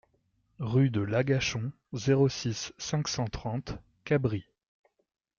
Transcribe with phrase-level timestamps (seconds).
[0.57, 4.47] Rue de l'Agachon, zéro six, cinq cent trente Cabris